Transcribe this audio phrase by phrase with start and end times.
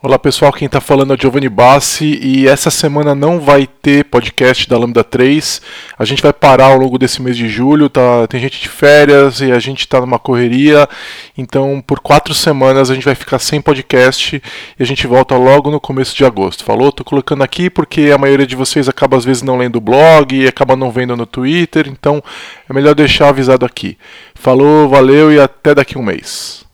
[0.00, 4.04] Olá pessoal, quem está falando é o Giovanni Bassi e essa semana não vai ter
[4.04, 5.60] podcast da Lambda 3.
[5.98, 8.24] A gente vai parar ao longo desse mês de julho, tá?
[8.28, 10.88] tem gente de férias e a gente está numa correria,
[11.36, 14.40] então por quatro semanas a gente vai ficar sem podcast
[14.78, 16.62] e a gente volta logo no começo de agosto.
[16.62, 16.90] Falou?
[16.90, 20.32] Estou colocando aqui porque a maioria de vocês acaba às vezes não lendo o blog
[20.32, 22.22] e acaba não vendo no Twitter, então
[22.70, 23.98] é melhor deixar avisado aqui.
[24.32, 26.67] Falou, valeu e até daqui um mês.